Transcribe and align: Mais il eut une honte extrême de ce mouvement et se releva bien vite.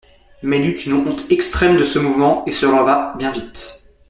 Mais 0.41 0.57
il 0.59 0.65
eut 0.65 0.79
une 0.85 0.93
honte 0.93 1.27
extrême 1.31 1.77
de 1.77 1.85
ce 1.85 1.99
mouvement 1.99 2.43
et 2.47 2.51
se 2.51 2.65
releva 2.65 3.13
bien 3.19 3.29
vite. 3.29 3.91